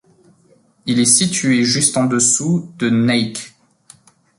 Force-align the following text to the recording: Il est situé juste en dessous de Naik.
Il 0.87 0.99
est 0.99 1.05
situé 1.05 1.63
juste 1.63 1.95
en 1.95 2.05
dessous 2.05 2.73
de 2.79 2.89
Naik. 2.89 3.53